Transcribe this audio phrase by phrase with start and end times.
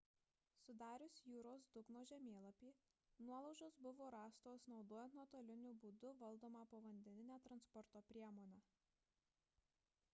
[0.59, 2.69] sudarius jūros dugno žemėlapį
[3.27, 8.63] nuolaužos buvo rastos naudojant nuotoliniu būdu valdomą povandeninę transporto priemonę